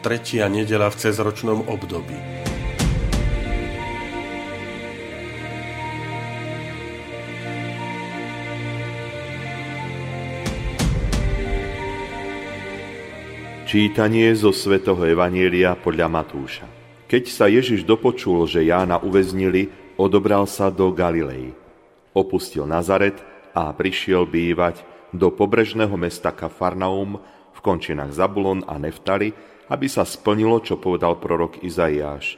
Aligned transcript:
tretia 0.00 0.48
nedela 0.48 0.88
v 0.88 0.96
cezročnom 0.96 1.68
období. 1.68 2.16
Čítanie 13.70 14.34
zo 14.34 14.50
svätého 14.50 14.98
Evanielia 15.06 15.78
podľa 15.78 16.10
Matúša. 16.10 16.66
Keď 17.06 17.24
sa 17.30 17.46
Ježiš 17.46 17.86
dopočul, 17.86 18.42
že 18.50 18.66
Jána 18.66 18.98
uväznili, 18.98 19.70
odobral 19.94 20.50
sa 20.50 20.74
do 20.74 20.90
Galilei. 20.90 21.54
Opustil 22.10 22.66
Nazaret 22.66 23.14
a 23.54 23.70
prišiel 23.70 24.26
bývať 24.26 24.82
do 25.14 25.30
pobrežného 25.30 25.94
mesta 25.94 26.34
Kafarnaum 26.34 27.22
v 27.54 27.58
končinách 27.62 28.10
Zabulon 28.10 28.66
a 28.66 28.74
Neftali, 28.74 29.30
aby 29.70 29.86
sa 29.86 30.02
splnilo, 30.02 30.58
čo 30.60 30.82
povedal 30.82 31.22
prorok 31.22 31.62
Izaiáš. 31.62 32.36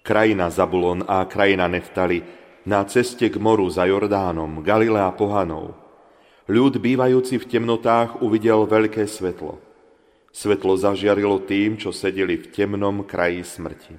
Krajina 0.00 0.48
Zabulon 0.48 1.04
a 1.04 1.28
krajina 1.28 1.68
Neftali 1.68 2.24
na 2.64 2.82
ceste 2.88 3.28
k 3.28 3.36
moru 3.36 3.68
za 3.68 3.84
Jordánom, 3.84 4.64
Galilea 4.64 5.12
pohanov. 5.14 5.76
Ľud 6.48 6.78
bývajúci 6.78 7.42
v 7.42 7.46
temnotách 7.46 8.22
uvidel 8.22 8.64
veľké 8.64 9.04
svetlo. 9.06 9.58
Svetlo 10.30 10.78
zažiarilo 10.78 11.42
tým, 11.42 11.76
čo 11.76 11.90
sedeli 11.90 12.38
v 12.38 12.50
temnom 12.54 13.02
kraji 13.02 13.42
smrti. 13.42 13.94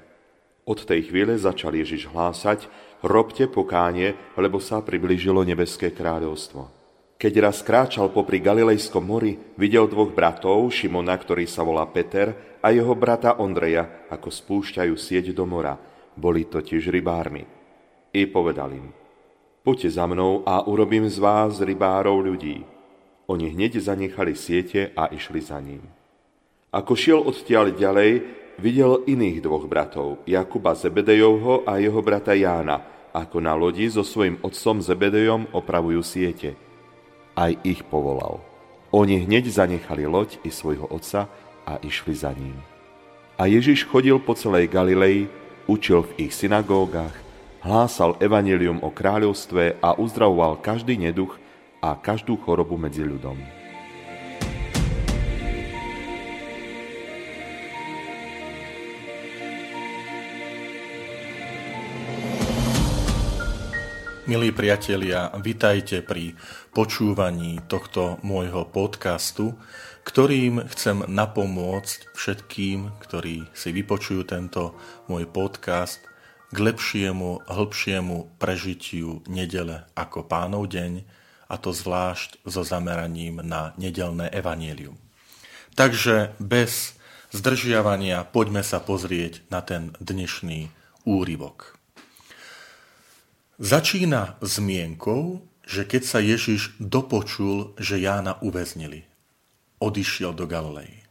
Od 0.68 0.80
tej 0.84 1.12
chvíle 1.12 1.40
začal 1.40 1.76
Ježiš 1.76 2.12
hlásať, 2.12 2.68
robte 3.04 3.48
pokánie, 3.48 4.16
lebo 4.36 4.60
sa 4.60 4.84
priblížilo 4.84 5.44
nebeské 5.48 5.92
kráľovstvo. 5.96 6.77
Keď 7.18 7.34
raz 7.42 7.66
kráčal 7.66 8.14
popri 8.14 8.38
Galilejskom 8.38 9.02
mori, 9.02 9.34
videl 9.58 9.90
dvoch 9.90 10.14
bratov, 10.14 10.70
Šimona, 10.70 11.18
ktorý 11.18 11.50
sa 11.50 11.66
volá 11.66 11.82
Peter, 11.90 12.62
a 12.62 12.70
jeho 12.70 12.94
brata 12.94 13.42
Ondreja, 13.42 14.06
ako 14.14 14.30
spúšťajú 14.30 14.94
sieť 14.94 15.34
do 15.34 15.50
mora. 15.50 15.82
Boli 16.14 16.46
totiž 16.46 16.94
rybármi. 16.94 17.42
I 18.14 18.22
povedal 18.30 18.70
im, 18.78 18.94
poďte 19.66 19.98
za 19.98 20.06
mnou 20.06 20.46
a 20.46 20.62
urobím 20.70 21.10
z 21.10 21.18
vás 21.18 21.58
rybárov 21.58 22.22
ľudí. 22.22 22.62
Oni 23.26 23.50
hneď 23.50 23.82
zanechali 23.82 24.38
siete 24.38 24.94
a 24.94 25.10
išli 25.10 25.42
za 25.42 25.58
ním. 25.58 25.82
Ako 26.70 26.94
šiel 26.94 27.26
odtiaľ 27.26 27.74
ďalej, 27.74 28.12
videl 28.62 29.02
iných 29.10 29.42
dvoch 29.42 29.66
bratov, 29.66 30.22
Jakuba 30.30 30.78
Zebedejovho 30.78 31.66
a 31.66 31.82
jeho 31.82 31.98
brata 32.06 32.38
Jána, 32.38 33.10
ako 33.10 33.42
na 33.42 33.58
lodi 33.58 33.90
so 33.90 34.06
svojim 34.06 34.38
otcom 34.46 34.86
Zebedejom 34.86 35.50
opravujú 35.58 36.06
siete– 36.06 36.54
aj 37.38 37.62
ich 37.62 37.86
povolal. 37.86 38.42
Oni 38.90 39.22
hneď 39.22 39.54
zanechali 39.54 40.10
loď 40.10 40.42
i 40.42 40.50
svojho 40.50 40.90
otca 40.90 41.30
a 41.70 41.78
išli 41.86 42.18
za 42.18 42.34
ním. 42.34 42.58
A 43.38 43.46
Ježiš 43.46 43.86
chodil 43.86 44.18
po 44.18 44.34
celej 44.34 44.74
Galilei, 44.74 45.30
učil 45.70 46.10
v 46.10 46.28
ich 46.28 46.34
synagógach, 46.34 47.14
hlásal 47.62 48.18
evanelium 48.18 48.82
o 48.82 48.90
kráľovstve 48.90 49.78
a 49.78 49.94
uzdravoval 49.94 50.58
každý 50.58 50.98
neduch 50.98 51.38
a 51.78 51.94
každú 51.94 52.42
chorobu 52.42 52.80
medzi 52.82 53.06
ľudom. 53.06 53.57
Milí 64.28 64.52
priatelia, 64.52 65.32
vitajte 65.40 66.04
pri 66.04 66.36
počúvaní 66.76 67.64
tohto 67.72 68.20
môjho 68.28 68.68
podcastu, 68.68 69.56
ktorým 70.04 70.68
chcem 70.68 71.00
napomôcť 71.08 72.12
všetkým, 72.12 72.92
ktorí 73.00 73.48
si 73.56 73.70
vypočujú 73.72 74.28
tento 74.28 74.76
môj 75.08 75.32
podcast 75.32 76.04
k 76.52 76.58
lepšiemu, 76.60 77.48
hĺbšiemu 77.48 78.36
prežitiu 78.36 79.24
nedele 79.32 79.88
ako 79.96 80.28
pánov 80.28 80.68
deň, 80.76 81.08
a 81.48 81.56
to 81.56 81.72
zvlášť 81.72 82.44
so 82.44 82.68
zameraním 82.68 83.40
na 83.40 83.72
nedelné 83.80 84.28
evanielium. 84.36 85.00
Takže 85.80 86.36
bez 86.36 87.00
zdržiavania 87.32 88.28
poďme 88.28 88.60
sa 88.60 88.84
pozrieť 88.84 89.48
na 89.48 89.64
ten 89.64 89.96
dnešný 90.04 90.68
úryvok. 91.08 91.77
Začína 93.58 94.38
zmienkou, 94.38 95.42
že 95.66 95.82
keď 95.82 96.02
sa 96.06 96.22
Ježiš 96.22 96.78
dopočul, 96.78 97.74
že 97.82 97.98
Jána 97.98 98.38
uväznili, 98.46 99.02
odišiel 99.82 100.38
do 100.38 100.46
Galilei. 100.46 101.02
E, 101.02 101.04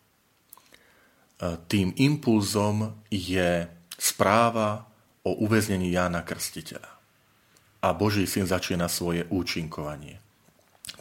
tým 1.66 1.90
impulzom 1.98 3.02
je 3.10 3.66
správa 3.98 4.86
o 5.26 5.42
uväznení 5.42 5.90
Jána 5.90 6.22
Krstiteľa. 6.22 6.86
A 7.82 7.88
Boží 7.90 8.30
syn 8.30 8.46
začína 8.46 8.86
svoje 8.86 9.26
účinkovanie. 9.26 10.22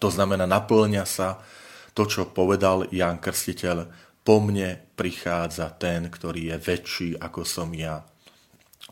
To 0.01 0.09
znamená, 0.09 0.49
naplňa 0.49 1.05
sa 1.05 1.45
to, 1.93 2.09
čo 2.09 2.33
povedal 2.33 2.89
Ján 2.89 3.21
Krstiteľ, 3.21 3.85
po 4.25 4.41
mne 4.41 4.81
prichádza 4.97 5.69
ten, 5.77 6.09
ktorý 6.09 6.51
je 6.51 6.57
väčší 6.57 7.09
ako 7.21 7.45
som 7.45 7.69
ja. 7.77 8.01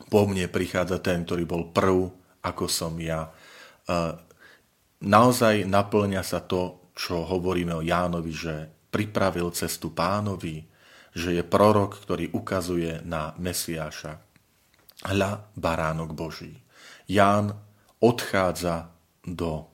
Po 0.06 0.30
mne 0.30 0.46
prichádza 0.46 1.02
ten, 1.02 1.26
ktorý 1.26 1.42
bol 1.42 1.74
prv 1.74 2.23
ako 2.44 2.68
som 2.68 2.92
ja. 3.00 3.32
Naozaj 5.04 5.64
naplňa 5.64 6.22
sa 6.22 6.44
to, 6.44 6.92
čo 6.94 7.24
hovoríme 7.26 7.74
o 7.74 7.82
Jánovi, 7.82 8.32
že 8.32 8.54
pripravil 8.92 9.50
cestu 9.50 9.90
pánovi, 9.90 10.62
že 11.14 11.34
je 11.34 11.42
prorok, 11.42 11.98
ktorý 11.98 12.30
ukazuje 12.30 13.02
na 13.02 13.34
Mesiáša. 13.38 14.22
Hľa 15.04 15.50
baránok 15.58 16.14
Boží. 16.14 16.54
Ján 17.10 17.52
odchádza 17.98 18.94
do 19.26 19.52
e, 19.58 19.64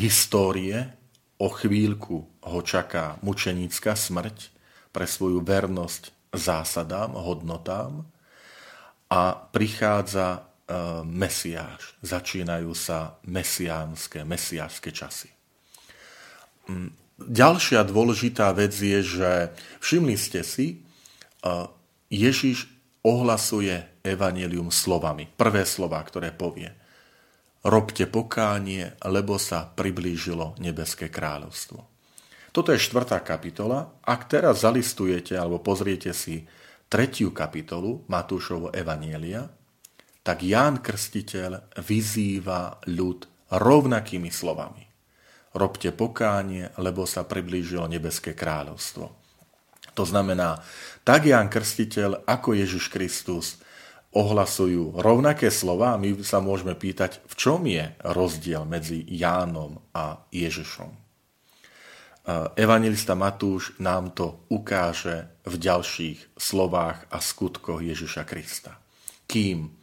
histórie, 0.00 0.98
o 1.38 1.48
chvíľku 1.52 2.26
ho 2.42 2.60
čaká 2.66 3.20
mučenická 3.22 3.94
smrť 3.94 4.50
pre 4.90 5.06
svoju 5.06 5.38
vernosť 5.44 6.34
zásadám, 6.34 7.14
hodnotám 7.14 8.02
a 9.06 9.38
prichádza 9.54 10.47
Mesiáš. 11.08 11.96
Začínajú 12.04 12.76
sa 12.76 13.16
mesiánske, 13.24 14.20
mesiášske 14.20 14.92
časy. 14.92 15.32
Mm, 16.68 16.92
ďalšia 17.16 17.80
dôležitá 17.88 18.52
vec 18.52 18.76
je, 18.76 19.00
že 19.00 19.30
všimli 19.80 20.16
ste 20.20 20.44
si, 20.44 20.84
eh, 21.42 21.66
Ježiš 22.12 22.68
ohlasuje 23.00 23.80
evanelium 24.04 24.68
slovami. 24.68 25.28
Prvé 25.28 25.64
slova, 25.64 26.04
ktoré 26.04 26.36
povie. 26.36 26.68
Robte 27.64 28.04
pokánie, 28.04 28.92
lebo 29.08 29.40
sa 29.40 29.66
priblížilo 29.66 30.56
nebeské 30.60 31.08
kráľovstvo. 31.08 31.80
Toto 32.52 32.72
je 32.72 32.80
štvrtá 32.80 33.20
kapitola. 33.24 33.92
Ak 34.04 34.28
teraz 34.28 34.64
zalistujete 34.64 35.36
alebo 35.36 35.60
pozriete 35.60 36.16
si 36.16 36.48
tretiu 36.88 37.32
kapitolu 37.32 38.08
Matúšovo 38.08 38.72
Evanielia, 38.72 39.57
tak 40.28 40.44
Ján 40.44 40.84
Krstiteľ 40.84 41.80
vyzýva 41.88 42.84
ľud 42.84 43.48
rovnakými 43.48 44.28
slovami. 44.28 44.84
Robte 45.56 45.88
pokánie, 45.88 46.68
lebo 46.76 47.08
sa 47.08 47.24
priblížilo 47.24 47.88
nebeské 47.88 48.36
kráľovstvo. 48.36 49.08
To 49.96 50.04
znamená, 50.04 50.60
tak 51.00 51.24
Ján 51.24 51.48
Krstiteľ 51.48 52.28
ako 52.28 52.52
Ježiš 52.52 52.92
Kristus 52.92 53.56
ohlasujú 54.12 55.00
rovnaké 55.00 55.48
slova 55.48 55.96
a 55.96 56.00
my 56.00 56.20
sa 56.20 56.44
môžeme 56.44 56.76
pýtať, 56.76 57.24
v 57.24 57.32
čom 57.32 57.64
je 57.64 57.88
rozdiel 58.04 58.68
medzi 58.68 59.08
Jánom 59.08 59.80
a 59.96 60.28
Ježišom. 60.28 60.92
Evangelista 62.52 63.16
Matúš 63.16 63.80
nám 63.80 64.12
to 64.12 64.44
ukáže 64.52 65.40
v 65.48 65.56
ďalších 65.56 66.36
slovách 66.36 67.08
a 67.08 67.16
skutkoch 67.16 67.80
Ježiša 67.80 68.28
Krista. 68.28 68.76
Kým 69.24 69.77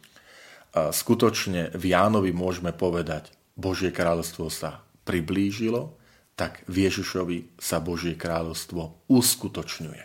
skutočne 0.92 1.72
v 1.72 1.84
Jánovi 1.96 2.36
môžeme 2.36 2.72
povedať, 2.76 3.32
Božie 3.56 3.88
kráľovstvo 3.88 4.52
sa 4.52 4.84
priblížilo, 5.08 5.96
tak 6.36 6.60
v 6.68 6.84
Ježišovi 6.84 7.56
sa 7.56 7.80
Božie 7.80 8.12
kráľovstvo 8.12 9.08
uskutočňuje. 9.08 10.04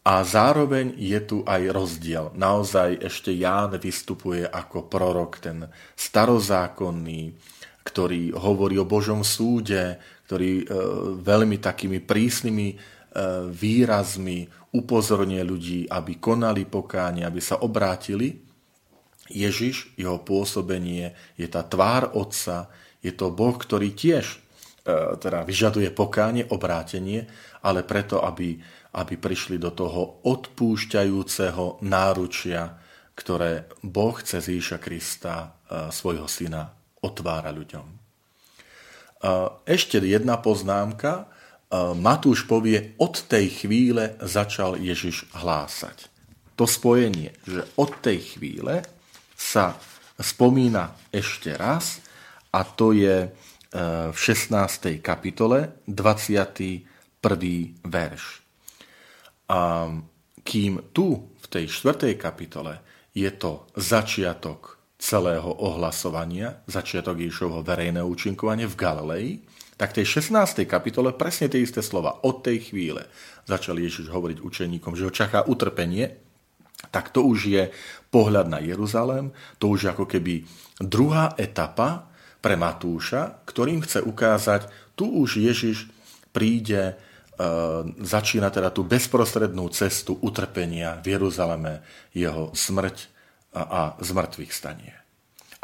A 0.00 0.24
zároveň 0.24 0.96
je 0.96 1.20
tu 1.20 1.38
aj 1.44 1.60
rozdiel. 1.76 2.32
Naozaj 2.32 3.04
ešte 3.04 3.36
Ján 3.36 3.76
vystupuje 3.76 4.48
ako 4.48 4.88
prorok, 4.88 5.42
ten 5.42 5.68
starozákonný, 5.92 7.36
ktorý 7.84 8.32
hovorí 8.32 8.80
o 8.80 8.88
Božom 8.88 9.20
súde, 9.20 10.00
ktorý 10.24 10.62
e, 10.62 10.64
veľmi 11.20 11.60
takými 11.60 12.00
prísnymi 12.00 12.68
e, 12.72 12.76
výrazmi 13.50 14.46
upozorňuje 14.72 15.42
ľudí, 15.42 15.80
aby 15.90 16.16
konali 16.16 16.64
pokánie, 16.64 17.26
aby 17.26 17.42
sa 17.42 17.60
obrátili. 17.60 18.49
Ježiš, 19.30 19.94
jeho 19.94 20.18
pôsobenie 20.18 21.14
je 21.38 21.46
tá 21.46 21.62
tvár 21.62 22.12
Otca, 22.12 22.68
je 23.00 23.14
to 23.14 23.32
Boh, 23.32 23.56
ktorý 23.56 23.94
tiež 23.94 24.36
e, 24.36 24.38
teda 25.16 25.46
vyžaduje 25.46 25.88
pokánie, 25.94 26.44
obrátenie, 26.50 27.30
ale 27.64 27.86
preto, 27.86 28.20
aby 28.20 28.60
aby 28.90 29.14
prišli 29.14 29.62
do 29.62 29.70
toho 29.70 30.26
odpúšťajúceho 30.26 31.86
náručia, 31.86 32.74
ktoré 33.14 33.70
Boh 33.86 34.16
cez 34.18 34.50
Ježiša 34.50 34.78
Krista, 34.82 35.34
e, 35.46 35.48
svojho 35.94 36.26
syna, 36.26 36.74
otvára 36.98 37.54
ľuďom. 37.54 37.86
E, 37.86 37.96
ešte 39.66 40.02
jedna 40.02 40.40
poznámka. 40.40 41.30
Matúš 41.94 42.50
povie, 42.50 42.98
od 42.98 43.30
tej 43.30 43.62
chvíle 43.62 44.18
začal 44.18 44.74
Ježiš 44.74 45.30
hlásať. 45.30 46.10
To 46.58 46.66
spojenie, 46.66 47.30
že 47.46 47.62
od 47.78 47.94
tej 48.02 48.34
chvíle 48.34 48.82
sa 49.40 49.80
spomína 50.20 50.92
ešte 51.08 51.56
raz 51.56 52.04
a 52.52 52.60
to 52.68 52.92
je 52.92 53.32
v 54.10 54.18
16. 54.18 55.00
kapitole 55.00 55.80
21. 55.88 56.84
verš. 57.88 58.24
A 59.48 59.88
kým 60.44 60.92
tu, 60.92 61.32
v 61.40 61.46
tej 61.48 61.72
štvrtej 61.72 62.20
kapitole, 62.20 62.84
je 63.16 63.30
to 63.32 63.64
začiatok 63.74 64.76
celého 65.00 65.48
ohlasovania, 65.48 66.60
začiatok 66.68 67.16
Ježišovho 67.16 67.64
verejného 67.64 68.04
účinkovania 68.04 68.68
v 68.68 68.76
Galilei, 68.76 69.28
tak 69.80 69.96
v 69.96 70.04
tej 70.04 70.20
16. 70.20 70.68
kapitole 70.68 71.16
presne 71.16 71.48
tie 71.48 71.64
isté 71.64 71.80
slova. 71.80 72.20
Od 72.28 72.44
tej 72.44 72.68
chvíle 72.68 73.08
začal 73.48 73.80
Ježiš 73.80 74.12
hovoriť 74.12 74.44
učeníkom, 74.44 74.92
že 74.92 75.08
ho 75.08 75.12
čaká 75.14 75.48
utrpenie, 75.48 76.29
tak 76.88 77.12
to 77.12 77.28
už 77.28 77.38
je 77.44 77.62
pohľad 78.08 78.48
na 78.48 78.58
Jeruzalém, 78.64 79.36
to 79.60 79.68
už 79.68 79.92
ako 79.92 80.08
keby 80.08 80.48
druhá 80.80 81.36
etapa 81.36 82.08
pre 82.40 82.56
Matúša, 82.56 83.44
ktorým 83.44 83.84
chce 83.84 84.00
ukázať, 84.00 84.72
tu 84.96 85.04
už 85.04 85.44
Ježiš 85.44 85.92
príde 86.32 86.96
E, 87.40 87.44
začína 88.04 88.52
teda 88.52 88.68
tú 88.68 88.84
bezprostrednú 88.84 89.72
cestu 89.72 90.12
utrpenia 90.20 91.00
v 91.00 91.16
Jeruzaleme, 91.16 91.80
jeho 92.12 92.52
smrť 92.52 92.96
a, 93.56 93.62
a 93.64 93.80
zmrtvých 93.96 94.52
stanie. 94.52 94.92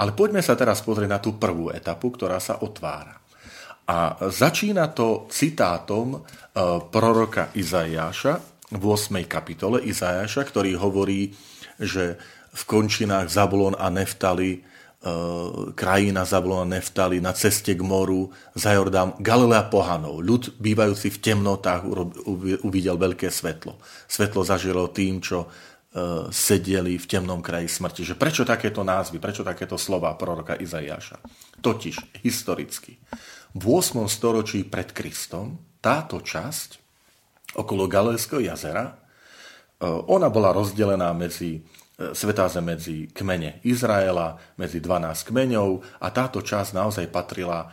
Ale 0.00 0.16
poďme 0.16 0.40
sa 0.40 0.56
teraz 0.56 0.80
pozrieť 0.80 1.10
na 1.12 1.20
tú 1.20 1.36
prvú 1.36 1.68
etapu, 1.68 2.16
ktorá 2.16 2.40
sa 2.40 2.64
otvára. 2.64 3.20
A 3.86 4.16
začína 4.32 4.88
to 4.96 5.28
citátom 5.28 6.16
e, 6.16 6.20
proroka 6.88 7.52
Izajáša 7.52 8.55
v 8.72 8.82
8. 8.82 9.22
kapitole 9.28 9.82
Izajáša, 9.84 10.42
ktorý 10.46 10.74
hovorí, 10.78 11.34
že 11.78 12.18
v 12.56 12.62
končinách 12.66 13.28
Zabulon 13.28 13.76
a 13.76 13.92
Neftali 13.92 14.64
E, 14.96 15.12
krajina 15.76 16.24
Zabulona 16.24 16.80
Neftali 16.80 17.20
na 17.22 17.30
ceste 17.30 17.76
k 17.76 17.82
moru, 17.84 18.32
za 18.56 18.74
Jordán, 18.74 19.14
Galilea 19.22 19.68
pohanov. 19.70 20.24
Ľud 20.24 20.58
bývajúci 20.58 21.14
v 21.14 21.22
temnotách 21.22 21.86
uvidel 22.64 22.96
veľké 22.98 23.30
svetlo. 23.30 23.78
Svetlo 24.10 24.42
zažilo 24.42 24.90
tým, 24.90 25.22
čo 25.22 25.46
e, 25.46 25.48
sedeli 26.34 26.98
v 26.98 27.06
temnom 27.06 27.38
kraji 27.38 27.70
smrti. 27.70 28.02
Že 28.02 28.18
prečo 28.18 28.42
takéto 28.42 28.82
názvy, 28.82 29.20
prečo 29.20 29.46
takéto 29.46 29.78
slova 29.78 30.16
proroka 30.18 30.56
Izaiáša? 30.56 31.22
Totiž, 31.60 32.24
historicky, 32.26 32.98
v 33.52 33.64
8. 33.68 34.00
storočí 34.10 34.64
pred 34.64 34.90
Kristom 34.90 35.60
táto 35.84 36.24
časť 36.24 36.85
okolo 37.54 37.86
Galilejského 37.86 38.42
jazera, 38.42 38.90
e, 38.90 38.94
ona 39.86 40.26
bola 40.26 40.50
rozdelená 40.50 41.12
medzi 41.14 41.62
svetáze 41.96 42.60
medzi 42.60 43.08
kmene 43.08 43.64
Izraela, 43.64 44.36
medzi 44.60 44.84
12 44.84 45.32
kmeňov 45.32 45.68
a 46.04 46.12
táto 46.12 46.44
časť 46.44 46.76
naozaj 46.76 47.06
patrila 47.08 47.64
e, 47.64 47.68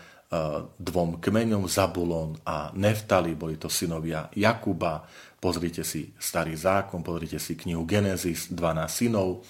dvom 0.79 1.19
kmeňom 1.19 1.67
Zabulon 1.67 2.39
a 2.47 2.71
Neftali, 2.71 3.35
boli 3.35 3.59
to 3.59 3.67
synovia 3.67 4.31
Jakuba. 4.31 5.03
Pozrite 5.43 5.83
si 5.83 6.15
starý 6.15 6.55
zákon, 6.55 7.03
pozrite 7.03 7.35
si 7.35 7.59
knihu 7.59 7.83
Genesis, 7.83 8.47
12 8.51 8.87
synov. 8.87 9.43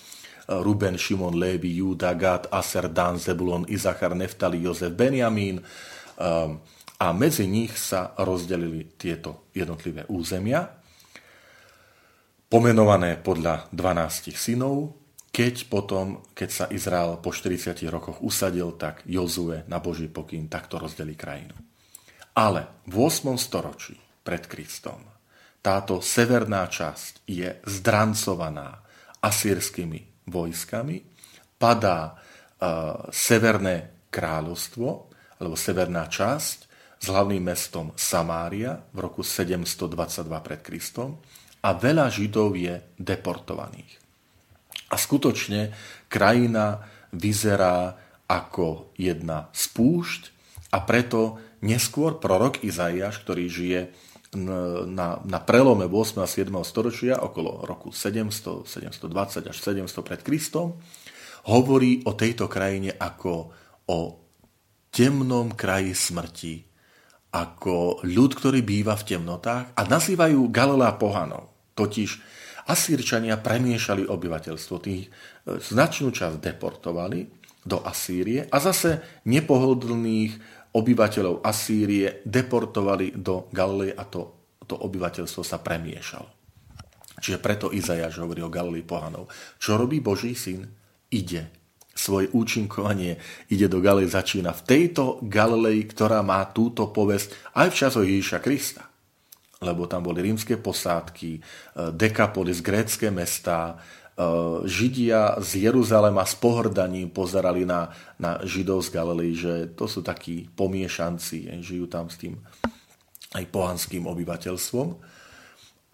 Ruben, 0.44 1.00
Šimon, 1.00 1.40
Lévi, 1.40 1.72
Júda, 1.80 2.12
Gad, 2.20 2.52
Aser, 2.52 2.92
Dan, 2.92 3.16
Zebulon, 3.16 3.64
Izachar, 3.64 4.12
Neftali, 4.12 4.60
Jozef, 4.60 4.92
Benjamín. 4.92 5.64
E, 7.04 7.06
a 7.06 7.12
medzi 7.12 7.44
nich 7.52 7.76
sa 7.76 8.16
rozdelili 8.16 8.96
tieto 8.96 9.52
jednotlivé 9.52 10.08
územia 10.08 10.64
pomenované 12.48 13.20
podľa 13.20 13.68
12 13.76 14.32
synov, 14.32 14.96
keď 15.34 15.68
potom, 15.68 16.22
keď 16.38 16.50
sa 16.54 16.66
Izrael 16.70 17.18
po 17.20 17.34
40 17.34 17.76
rokoch 17.90 18.22
usadil, 18.22 18.78
tak 18.78 19.04
Jozue 19.04 19.66
na 19.68 19.82
Boží 19.84 20.08
pokyn 20.08 20.48
takto 20.48 20.78
rozdelí 20.80 21.18
krajinu. 21.18 21.58
Ale 22.38 22.86
v 22.88 22.96
8. 23.10 23.36
storočí 23.36 23.98
pred 24.24 24.46
Kristom 24.46 25.02
táto 25.60 26.00
severná 26.00 26.70
časť 26.70 27.26
je 27.26 27.50
zdrancovaná 27.66 28.80
asýrskými 29.24 30.30
vojskami, 30.30 31.02
padá 31.58 32.14
uh, 32.14 33.10
severné 33.10 34.08
kráľovstvo, 34.14 34.88
alebo 35.42 35.56
severná 35.58 36.06
časť 36.06 36.73
s 37.04 37.12
hlavným 37.12 37.44
mestom 37.44 37.92
Samária 38.00 38.80
v 38.96 39.04
roku 39.04 39.28
722 39.28 40.24
pred 40.40 40.64
Kristom 40.64 41.20
a 41.60 41.76
veľa 41.76 42.08
Židov 42.08 42.56
je 42.56 42.80
deportovaných. 42.96 44.00
A 44.88 44.96
skutočne 44.96 45.76
krajina 46.08 46.80
vyzerá 47.12 48.00
ako 48.24 48.96
jedna 48.96 49.52
spúšť 49.52 50.32
a 50.72 50.80
preto 50.88 51.44
neskôr 51.60 52.24
prorok 52.24 52.64
Izaiáš, 52.64 53.20
ktorý 53.20 53.52
žije 53.52 53.82
na, 54.88 55.20
na 55.22 55.40
prelome 55.44 55.86
8. 55.86 56.24
a 56.24 56.28
7. 56.28 56.50
storočia, 56.64 57.20
okolo 57.20 57.68
roku 57.68 57.92
700, 57.92 58.64
720 58.66 59.52
až 59.52 59.58
700 59.60 60.08
pred 60.08 60.22
Kristom, 60.24 60.80
hovorí 61.52 62.02
o 62.08 62.16
tejto 62.16 62.48
krajine 62.48 62.96
ako 62.96 63.52
o 63.92 64.00
temnom 64.90 65.54
kraji 65.54 65.94
smrti, 65.94 66.73
ako 67.34 68.06
ľud, 68.06 68.32
ktorý 68.38 68.62
býva 68.62 68.94
v 68.94 69.18
temnotách 69.18 69.74
a 69.74 69.82
nazývajú 69.90 70.54
Galilea 70.54 70.94
pohanov. 71.02 71.50
Totiž 71.74 72.22
Asýrčania 72.70 73.42
premiešali 73.42 74.08
obyvateľstvo, 74.08 74.76
tých 74.80 75.10
e, 75.10 75.60
značnú 75.60 76.14
časť 76.14 76.40
deportovali 76.40 77.28
do 77.66 77.82
Asýrie 77.84 78.48
a 78.48 78.58
zase 78.62 79.24
nepohodlných 79.28 80.32
obyvateľov 80.78 81.44
Asýrie 81.44 82.24
deportovali 82.24 83.18
do 83.18 83.50
Galilei 83.52 83.92
a 83.92 84.06
to, 84.08 84.56
to 84.64 84.78
obyvateľstvo 84.80 85.42
sa 85.44 85.58
premiešalo. 85.60 86.30
Čiže 87.20 87.40
preto 87.40 87.72
Izajaš 87.72 88.20
hovorí 88.20 88.44
o 88.44 88.52
Galilei 88.52 88.84
pohanov. 88.84 89.32
Čo 89.60 89.80
robí 89.80 90.00
Boží 90.00 90.36
syn? 90.36 90.70
Ide. 91.10 91.63
Svoje 91.94 92.34
účinkovanie 92.34 93.22
ide 93.54 93.70
do 93.70 93.78
Galilei, 93.78 94.10
začína 94.10 94.50
v 94.50 94.66
tejto 94.66 95.22
Galilei, 95.30 95.86
ktorá 95.86 96.26
má 96.26 96.42
túto 96.50 96.90
povesť 96.90 97.54
aj 97.54 97.68
v 97.70 97.78
časoch 97.78 98.06
Ježiša 98.06 98.42
Krista 98.42 98.94
lebo 99.64 99.88
tam 99.88 100.04
boli 100.04 100.20
rímske 100.20 100.60
posádky, 100.60 101.40
e, 101.40 101.42
Dekapolis, 101.96 102.60
grécké 102.60 103.08
mesta, 103.10 103.80
e, 104.14 104.26
Židia 104.68 105.40
z 105.40 105.72
Jeruzalema 105.72 106.28
s 106.28 106.36
pohrdaním 106.36 107.10
pozerali 107.10 107.64
na, 107.64 107.90
na 108.20 108.44
Židov 108.44 108.84
z 108.84 108.90
Galilei, 108.92 109.32
že 109.34 109.72
to 109.74 109.88
sú 109.88 110.04
takí 110.04 110.52
pomiešanci, 110.52 111.64
žijú 111.64 111.88
tam 111.88 112.12
s 112.12 112.20
tým 112.20 112.38
aj 113.34 113.50
pohanským 113.50 114.06
obyvateľstvom. 114.06 115.00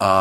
A 0.03 0.11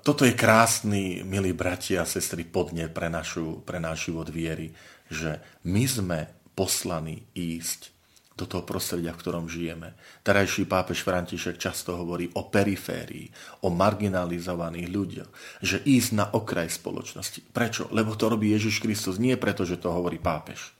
toto 0.00 0.24
je 0.24 0.32
krásny, 0.32 1.20
milí 1.26 1.52
bratia 1.52 2.02
a 2.02 2.08
sestry, 2.08 2.44
podne 2.46 2.88
pre, 2.88 3.12
našu, 3.12 3.60
pre 3.64 3.80
náš 3.80 4.10
život 4.12 4.28
viery, 4.28 4.72
že 5.10 5.40
my 5.68 5.84
sme 5.84 6.18
poslaní 6.56 7.28
ísť 7.36 7.96
do 8.36 8.44
toho 8.44 8.68
prostredia, 8.68 9.16
v 9.16 9.20
ktorom 9.24 9.48
žijeme. 9.48 9.96
Terajší 10.20 10.68
pápež 10.68 11.00
František 11.00 11.56
často 11.56 11.96
hovorí 11.96 12.28
o 12.36 12.52
periférii, 12.52 13.32
o 13.64 13.72
marginalizovaných 13.72 14.88
ľuďoch, 14.92 15.30
že 15.64 15.80
ísť 15.80 16.10
na 16.12 16.28
okraj 16.28 16.68
spoločnosti. 16.68 17.40
Prečo? 17.48 17.88
Lebo 17.96 18.12
to 18.12 18.28
robí 18.28 18.52
Ježiš 18.52 18.84
Kristus 18.84 19.16
nie 19.16 19.40
preto, 19.40 19.64
že 19.64 19.80
to 19.80 19.88
hovorí 19.88 20.20
pápež, 20.20 20.75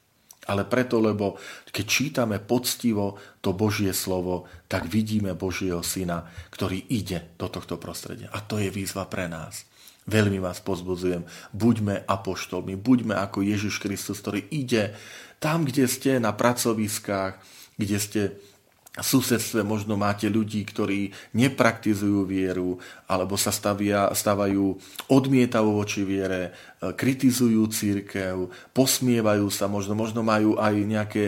ale 0.46 0.62
preto, 0.64 1.02
lebo 1.02 1.36
keď 1.74 1.84
čítame 1.84 2.36
poctivo 2.38 3.18
to 3.42 3.50
Božie 3.52 3.90
slovo, 3.90 4.46
tak 4.70 4.86
vidíme 4.86 5.34
Božieho 5.34 5.82
syna, 5.82 6.30
ktorý 6.54 6.86
ide 6.86 7.34
do 7.36 7.50
tohto 7.50 7.76
prostredia. 7.76 8.30
A 8.30 8.40
to 8.40 8.62
je 8.62 8.70
výzva 8.70 9.10
pre 9.10 9.26
nás. 9.26 9.66
Veľmi 10.06 10.38
vás 10.38 10.62
pozbudzujem, 10.62 11.26
buďme 11.50 12.06
apoštolmi, 12.06 12.78
buďme 12.78 13.18
ako 13.18 13.42
Ježiš 13.42 13.82
Kristus, 13.82 14.22
ktorý 14.22 14.46
ide 14.54 14.94
tam, 15.42 15.66
kde 15.66 15.90
ste 15.90 16.22
na 16.22 16.30
pracoviskách, 16.30 17.42
kde 17.74 17.96
ste 17.98 18.22
susedstve 18.96 19.60
možno 19.60 20.00
máte 20.00 20.32
ľudí, 20.32 20.64
ktorí 20.64 21.12
nepraktizujú 21.36 22.24
vieru, 22.24 22.80
alebo 23.04 23.36
sa 23.36 23.52
stavia, 23.52 24.08
stavajú 24.12 24.72
odmietavo 25.12 25.76
voči 25.76 26.00
viere, 26.00 26.48
e, 26.80 26.92
kritizujú 26.96 27.60
církev, 27.68 28.48
posmievajú 28.72 29.46
sa, 29.52 29.68
možno, 29.68 29.92
možno 29.92 30.24
majú 30.24 30.56
aj 30.56 30.74
nejaké 30.80 31.24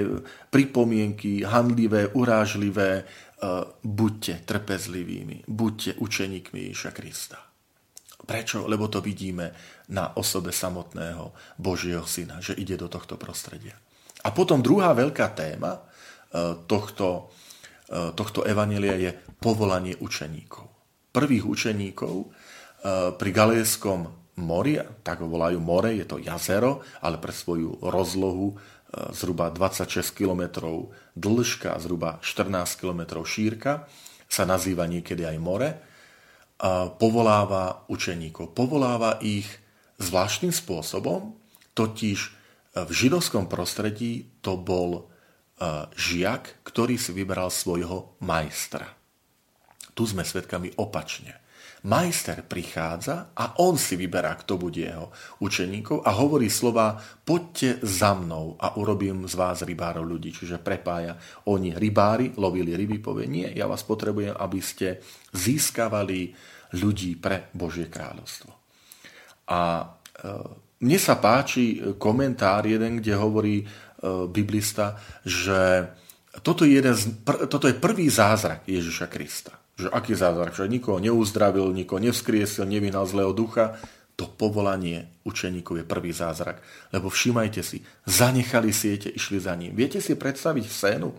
pripomienky, 0.48 1.44
handlivé, 1.44 2.08
urážlivé. 2.16 3.04
E, 3.04 3.44
buďte 3.84 4.48
trpezlivými, 4.48 5.44
buďte 5.44 6.00
učeníkmi 6.00 6.72
Ježiša 6.72 6.90
Krista. 6.96 7.38
Prečo? 8.28 8.68
Lebo 8.68 8.92
to 8.92 9.00
vidíme 9.00 9.52
na 9.92 10.12
osobe 10.16 10.52
samotného 10.52 11.56
Božieho 11.56 12.04
Syna, 12.04 12.44
že 12.44 12.56
ide 12.56 12.76
do 12.76 12.88
tohto 12.92 13.16
prostredia. 13.16 13.72
A 14.24 14.34
potom 14.34 14.60
druhá 14.60 14.92
veľká 14.96 15.32
téma 15.36 15.76
e, 15.76 15.80
tohto 16.66 17.32
tohto 17.88 18.44
evanelia 18.44 18.96
je 19.00 19.10
povolanie 19.40 19.96
učeníkov. 19.96 20.68
Prvých 21.08 21.44
učeníkov 21.48 22.14
eh, 22.20 22.28
pri 23.16 23.30
Galejskom 23.32 24.00
mori, 24.38 24.78
tak 25.02 25.24
ho 25.24 25.28
volajú 25.28 25.58
more, 25.58 25.90
je 25.96 26.06
to 26.06 26.20
jazero, 26.20 26.84
ale 27.02 27.16
pre 27.18 27.32
svoju 27.32 27.80
rozlohu 27.80 28.54
eh, 28.54 29.08
zhruba 29.16 29.48
26 29.48 30.04
km 30.12 30.68
dĺžka 31.16 31.74
a 31.74 31.80
zhruba 31.80 32.20
14 32.20 32.76
km 32.76 33.24
šírka, 33.24 33.88
sa 34.28 34.44
nazýva 34.44 34.84
niekedy 34.84 35.24
aj 35.24 35.38
more, 35.40 35.70
povoláva 37.00 37.88
učeníkov. 37.88 38.52
Povoláva 38.52 39.16
ich 39.24 39.48
zvláštnym 39.96 40.52
spôsobom, 40.52 41.32
totiž 41.72 42.18
v 42.76 42.90
židovskom 42.92 43.48
prostredí 43.48 44.28
to 44.44 44.58
bol 44.60 45.08
žiak, 45.94 46.62
ktorý 46.62 46.94
si 46.94 47.10
vybral 47.10 47.50
svojho 47.50 48.18
majstra. 48.22 48.86
Tu 49.94 50.06
sme 50.06 50.22
svedkami 50.22 50.78
opačne. 50.78 51.42
Majster 51.86 52.42
prichádza 52.42 53.30
a 53.38 53.62
on 53.62 53.78
si 53.78 53.94
vyberá, 53.94 54.34
kto 54.34 54.58
bude 54.58 54.82
jeho 54.82 55.14
učeníkov 55.38 56.02
a 56.02 56.10
hovorí 56.10 56.50
slova 56.50 56.98
poďte 57.22 57.78
za 57.86 58.18
mnou 58.18 58.58
a 58.58 58.74
urobím 58.82 59.30
z 59.30 59.34
vás 59.38 59.62
rybárov 59.62 60.02
ľudí. 60.02 60.34
Čiže 60.34 60.58
prepája. 60.58 61.14
Oni 61.46 61.70
rybári, 61.70 62.34
lovili 62.34 62.74
ryby, 62.74 62.98
povie, 62.98 63.30
nie, 63.30 63.46
ja 63.54 63.70
vás 63.70 63.86
potrebujem, 63.86 64.34
aby 64.34 64.58
ste 64.58 64.98
získavali 65.30 66.34
ľudí 66.82 67.14
pre 67.14 67.46
Božie 67.54 67.86
kráľovstvo. 67.86 68.50
A 69.54 69.60
e, 69.78 69.84
mne 70.82 70.98
sa 70.98 71.14
páči 71.22 71.78
komentár 71.94 72.66
jeden, 72.66 72.98
kde 72.98 73.14
hovorí, 73.14 73.62
E, 73.62 73.87
biblista, 74.30 74.98
že 75.26 75.90
toto 76.42 76.62
je, 76.62 76.78
jeden 76.78 76.94
z, 76.94 77.10
pr, 77.24 77.50
toto 77.50 77.66
je 77.66 77.74
prvý 77.74 78.06
zázrak 78.06 78.62
Ježiša 78.68 79.06
Krista. 79.10 79.54
Že 79.78 79.90
aký 79.94 80.14
zázrak? 80.14 80.54
Že 80.54 80.70
nikoho 80.70 80.98
neuzdravil, 80.98 81.70
nikoho 81.70 82.02
nevzkriesil, 82.02 82.66
nevyhnal 82.66 83.06
zlého 83.06 83.30
ducha. 83.30 83.78
To 84.18 84.26
povolanie 84.26 85.22
učeníkov 85.22 85.82
je 85.82 85.86
prvý 85.86 86.10
zázrak. 86.10 86.58
Lebo 86.90 87.06
všimajte 87.06 87.62
si, 87.62 87.86
zanechali 88.02 88.74
siete, 88.74 89.06
išli 89.10 89.38
za 89.38 89.54
ním. 89.54 89.78
Viete 89.78 90.02
si 90.02 90.18
predstaviť 90.18 90.64
scénu? 90.66 91.14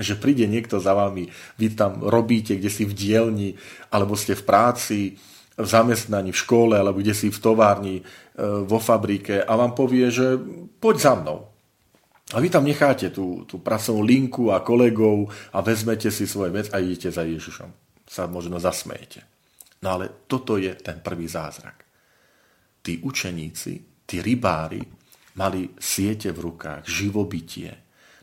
Že 0.00 0.18
príde 0.18 0.48
niekto 0.50 0.80
za 0.80 0.96
vami, 0.96 1.28
vy 1.60 1.66
tam 1.76 2.00
robíte, 2.00 2.56
kde 2.56 2.72
si 2.72 2.88
v 2.88 2.96
dielni, 2.96 3.50
alebo 3.92 4.16
ste 4.16 4.32
v 4.32 4.46
práci, 4.48 5.00
v 5.60 5.66
zamestnaní, 5.68 6.32
v 6.32 6.40
škole, 6.40 6.74
alebo 6.80 7.04
kde 7.04 7.12
si 7.12 7.28
v 7.28 7.36
továrni, 7.36 8.00
e, 8.00 8.02
vo 8.64 8.80
fabrike 8.80 9.44
a 9.44 9.52
vám 9.60 9.76
povie, 9.76 10.08
že 10.08 10.40
poď 10.80 10.96
za 10.96 11.14
mnou. 11.20 11.49
A 12.30 12.38
vy 12.38 12.46
tam 12.46 12.62
necháte 12.62 13.10
tú, 13.10 13.42
tú 13.42 13.58
pracovnú 13.58 14.06
linku 14.06 14.54
a 14.54 14.62
kolegov 14.62 15.26
a 15.50 15.58
vezmete 15.66 16.14
si 16.14 16.30
svoje 16.30 16.54
vec 16.54 16.66
a 16.70 16.78
idete 16.78 17.10
za 17.10 17.26
Ježišom. 17.26 17.70
Sa 18.06 18.30
možno 18.30 18.62
zasmejete. 18.62 19.26
No 19.82 19.98
ale 19.98 20.26
toto 20.30 20.54
je 20.54 20.70
ten 20.78 21.02
prvý 21.02 21.26
zázrak. 21.26 21.82
Tí 22.80 23.02
učeníci, 23.02 24.04
tí 24.06 24.22
rybári 24.22 24.80
mali 25.38 25.74
siete 25.74 26.30
v 26.30 26.52
rukách, 26.52 26.86
živobytie. 26.86 27.70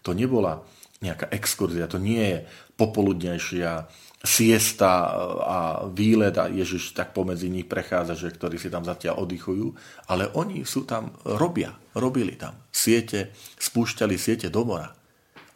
To 0.04 0.16
nebola 0.16 0.64
nejaká 1.04 1.30
exkurzia, 1.30 1.92
to 1.92 2.02
nie 2.02 2.22
je 2.22 2.38
popoludnejšia 2.78 3.86
siesta 4.18 5.14
a 5.46 5.60
výlet 5.88 6.34
a 6.42 6.50
Ježiš 6.50 6.98
tak 6.98 7.14
pomedzi 7.14 7.54
nich 7.54 7.70
prechádza, 7.70 8.18
že 8.18 8.34
ktorí 8.34 8.58
si 8.58 8.70
tam 8.74 8.82
zatiaľ 8.82 9.24
oddychujú, 9.26 9.68
ale 10.10 10.34
oni 10.34 10.66
sú 10.66 10.90
tam, 10.90 11.14
robia, 11.38 11.74
robili 11.94 12.34
tam 12.34 12.67
siete, 12.78 13.34
spúšťali 13.58 14.16
siete 14.22 14.54
do 14.54 14.62
mora. 14.62 14.94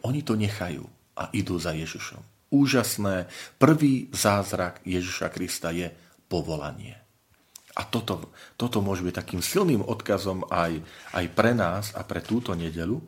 Oni 0.02 0.26
to 0.26 0.34
nechajú 0.34 0.82
a 1.14 1.30
idú 1.30 1.62
za 1.62 1.70
Ježišom. 1.70 2.50
Úžasné, 2.50 3.30
prvý 3.62 4.10
zázrak 4.10 4.82
Ježiša 4.82 5.30
Krista 5.30 5.70
je 5.70 5.86
povolanie. 6.26 6.98
A 7.72 7.88
toto, 7.88 8.34
toto 8.58 8.84
môže 8.84 9.00
byť 9.00 9.14
takým 9.16 9.40
silným 9.40 9.80
odkazom 9.80 10.44
aj, 10.50 10.82
aj 11.16 11.24
pre 11.32 11.56
nás 11.56 11.96
a 11.96 12.04
pre 12.04 12.20
túto 12.20 12.52
nedelu, 12.52 13.00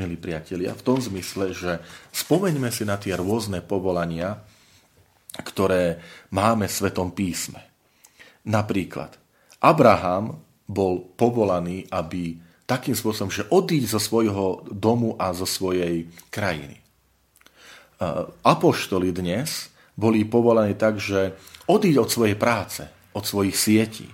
milí 0.00 0.16
priatelia, 0.16 0.72
v 0.72 0.86
tom 0.86 0.96
zmysle, 0.96 1.52
že 1.52 1.84
spomeňme 2.16 2.72
si 2.72 2.88
na 2.88 2.96
tie 2.96 3.12
rôzne 3.16 3.60
povolania, 3.60 4.40
ktoré 5.36 6.00
máme 6.32 6.64
v 6.64 6.76
Svetom 6.80 7.12
písme. 7.12 7.60
Napríklad, 8.48 9.20
Abraham 9.60 10.40
bol 10.64 11.12
povolaný, 11.12 11.84
aby 11.92 12.45
takým 12.66 12.98
spôsobom, 12.98 13.30
že 13.30 13.46
odísť 13.48 13.94
zo 13.94 14.00
svojho 14.02 14.66
domu 14.74 15.14
a 15.16 15.30
zo 15.30 15.46
svojej 15.46 16.10
krajiny. 16.34 16.82
Apoštoli 18.42 19.14
dnes 19.14 19.70
boli 19.96 20.26
povolaní 20.28 20.76
tak, 20.76 21.00
že 21.00 21.38
odísť 21.70 21.98
od 22.02 22.10
svojej 22.10 22.36
práce, 22.36 22.82
od 23.16 23.24
svojich 23.24 23.56
sietí. 23.56 24.06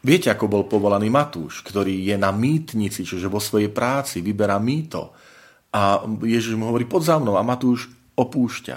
Viete, 0.00 0.32
ako 0.32 0.48
bol 0.48 0.64
povolaný 0.64 1.12
Matúš, 1.12 1.60
ktorý 1.60 2.08
je 2.08 2.16
na 2.16 2.32
mýtnici, 2.32 3.04
čiže 3.04 3.28
vo 3.28 3.38
svojej 3.38 3.68
práci 3.68 4.24
vyberá 4.24 4.56
mýto. 4.56 5.12
A 5.70 6.02
Ježiš 6.24 6.56
mu 6.56 6.72
hovorí, 6.72 6.88
pod 6.88 7.04
za 7.04 7.20
mnou. 7.20 7.36
A 7.36 7.44
Matúš 7.44 7.92
opúšťa 8.16 8.76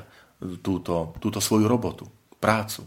túto, 0.60 1.16
túto 1.24 1.40
svoju 1.40 1.66
robotu, 1.66 2.06
prácu. 2.44 2.84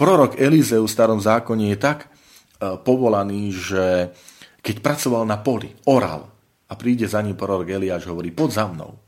Prorok 0.00 0.40
Elizeu 0.40 0.88
v 0.88 0.90
starom 0.90 1.20
zákone 1.20 1.76
je 1.76 1.78
tak 1.78 2.08
e, 2.08 2.08
povolaný, 2.80 3.52
že 3.52 3.84
keď 4.62 4.76
pracoval 4.82 5.24
na 5.24 5.38
poli, 5.38 5.72
oral 5.86 6.28
a 6.68 6.72
príde 6.76 7.08
za 7.08 7.22
ním 7.24 7.38
prorok 7.38 7.68
Eliáš, 7.70 8.10
hovorí, 8.10 8.34
pod 8.34 8.52
za 8.52 8.68
mnou. 8.68 8.98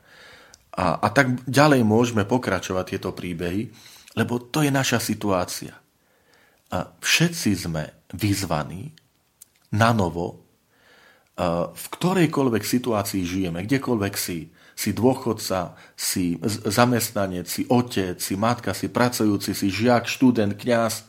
A, 0.76 1.02
a 1.02 1.08
tak 1.10 1.44
ďalej 1.44 1.82
môžeme 1.82 2.24
pokračovať 2.24 2.84
tieto 2.96 3.10
príbehy, 3.10 3.68
lebo 4.16 4.38
to 4.38 4.62
je 4.62 4.70
naša 4.72 5.02
situácia. 5.02 5.74
A 6.70 6.86
všetci 7.02 7.50
sme 7.58 8.06
vyzvaní 8.14 8.94
na 9.74 9.90
novo, 9.90 10.46
v 11.72 11.84
ktorejkoľvek 11.96 12.62
situácii 12.62 13.22
žijeme, 13.24 13.64
kdekoľvek 13.64 14.14
si, 14.14 14.52
si 14.76 14.90
dôchodca, 14.92 15.72
si 15.96 16.36
zamestnanec, 16.68 17.48
si 17.48 17.64
otec, 17.64 18.20
si 18.20 18.34
matka, 18.36 18.76
si 18.76 18.92
pracujúci, 18.92 19.56
si 19.56 19.72
žiak, 19.72 20.04
študent, 20.04 20.52
kňaz. 20.52 21.08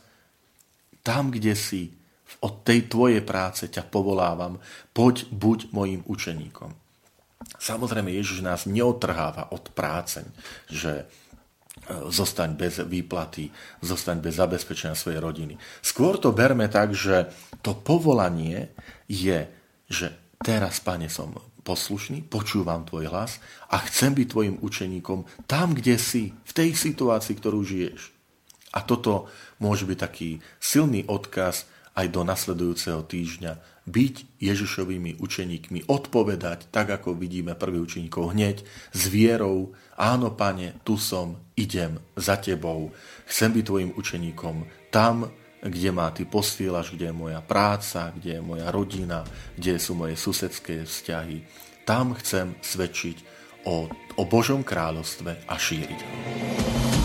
Tam, 1.04 1.28
kde 1.28 1.52
si, 1.52 1.92
od 2.40 2.64
tej 2.64 2.88
tvojej 2.88 3.20
práce 3.20 3.68
ťa 3.68 3.84
povolávam, 3.92 4.56
poď, 4.96 5.28
buď 5.28 5.58
mojim 5.76 6.00
učeníkom. 6.08 6.72
Samozrejme, 7.58 8.10
Ježiš 8.10 8.42
nás 8.42 8.64
neotrháva 8.66 9.50
od 9.52 9.70
práce, 9.74 10.22
že 10.70 11.02
e, 11.02 11.04
zostaň 12.10 12.54
bez 12.54 12.80
výplaty, 12.82 13.50
zostaň 13.82 14.18
bez 14.22 14.38
zabezpečenia 14.38 14.98
svojej 14.98 15.20
rodiny. 15.20 15.54
Skôr 15.82 16.18
to 16.18 16.34
berme 16.34 16.66
tak, 16.70 16.94
že 16.94 17.30
to 17.60 17.74
povolanie 17.74 18.70
je, 19.10 19.46
že 19.90 20.38
teraz, 20.42 20.82
pane, 20.82 21.06
som 21.06 21.34
poslušný, 21.62 22.26
počúvam 22.26 22.82
tvoj 22.82 23.10
hlas 23.10 23.38
a 23.70 23.78
chcem 23.86 24.14
byť 24.18 24.26
tvojim 24.26 24.56
učeníkom 24.58 25.46
tam, 25.46 25.78
kde 25.78 25.94
si, 25.98 26.34
v 26.34 26.52
tej 26.52 26.74
situácii, 26.74 27.38
ktorú 27.38 27.62
žiješ. 27.62 28.10
A 28.74 28.82
toto 28.82 29.30
môže 29.62 29.86
byť 29.86 29.98
taký 30.00 30.30
silný 30.58 31.06
odkaz 31.06 31.70
aj 31.92 32.06
do 32.08 32.22
nasledujúceho 32.24 33.04
týždňa. 33.04 33.84
Byť 33.84 34.38
Ježišovými 34.38 35.18
učeníkmi, 35.18 35.90
odpovedať, 35.90 36.70
tak 36.70 36.94
ako 36.94 37.18
vidíme 37.18 37.58
prvých 37.58 37.84
učeníkov 37.92 38.32
hneď, 38.32 38.62
s 38.94 39.02
vierou, 39.10 39.74
áno, 39.98 40.32
pane, 40.32 40.78
tu 40.86 40.94
som, 40.96 41.36
idem 41.58 41.98
za 42.14 42.38
tebou, 42.38 42.94
chcem 43.26 43.50
byť 43.50 43.64
tvojim 43.66 43.90
učeníkom 43.98 44.56
tam, 44.94 45.28
kde 45.62 45.90
ma 45.94 46.10
ty 46.10 46.26
posielaš, 46.26 46.94
kde 46.94 47.10
je 47.10 47.14
moja 47.14 47.38
práca, 47.38 48.10
kde 48.10 48.38
je 48.38 48.42
moja 48.42 48.70
rodina, 48.74 49.22
kde 49.54 49.78
sú 49.78 49.94
moje 49.94 50.18
susedské 50.18 50.82
vzťahy. 50.82 51.42
tam 51.86 52.14
chcem 52.18 52.54
svedčiť 52.62 53.16
o, 53.66 53.90
o 53.90 54.22
Božom 54.26 54.62
kráľovstve 54.66 55.46
a 55.46 55.54
šíriť 55.58 55.98
ho. 56.02 57.01